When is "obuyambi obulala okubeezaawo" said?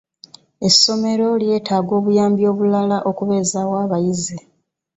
1.99-3.73